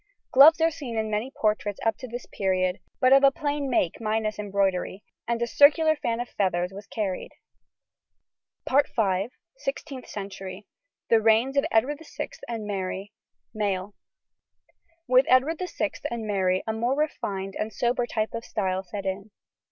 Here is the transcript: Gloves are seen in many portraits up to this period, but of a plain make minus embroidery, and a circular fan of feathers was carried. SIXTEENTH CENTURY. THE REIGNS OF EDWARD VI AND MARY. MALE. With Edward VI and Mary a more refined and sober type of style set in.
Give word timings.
Gloves 0.31 0.59
are 0.61 0.71
seen 0.71 0.97
in 0.97 1.11
many 1.11 1.29
portraits 1.29 1.79
up 1.85 1.95
to 1.97 2.07
this 2.07 2.25
period, 2.25 2.79
but 2.99 3.13
of 3.13 3.23
a 3.23 3.29
plain 3.29 3.69
make 3.69 4.01
minus 4.01 4.39
embroidery, 4.39 5.03
and 5.27 5.39
a 5.39 5.45
circular 5.45 5.95
fan 5.95 6.19
of 6.19 6.27
feathers 6.27 6.73
was 6.73 6.87
carried. 6.87 7.29
SIXTEENTH 9.57 10.07
CENTURY. 10.07 10.65
THE 11.09 11.21
REIGNS 11.21 11.55
OF 11.57 11.65
EDWARD 11.71 11.99
VI 12.17 12.29
AND 12.47 12.65
MARY. 12.65 13.13
MALE. 13.53 13.93
With 15.07 15.27
Edward 15.29 15.59
VI 15.59 15.91
and 16.09 16.25
Mary 16.25 16.63
a 16.65 16.73
more 16.73 16.95
refined 16.95 17.55
and 17.55 17.71
sober 17.71 18.07
type 18.07 18.33
of 18.33 18.43
style 18.43 18.81
set 18.83 19.05
in. 19.05 19.29